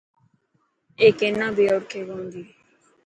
اي 0.99 1.07
ڪينا 1.19 1.47
بي 1.55 1.65
اوڙ 1.71 1.81
کي 1.91 1.99
ڪو 2.07 2.15
نتي. 2.25 2.43